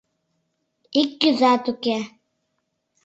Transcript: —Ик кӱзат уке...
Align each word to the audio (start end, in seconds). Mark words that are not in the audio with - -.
—Ик 1.01 1.09
кӱзат 1.21 1.63
уке... 1.71 1.97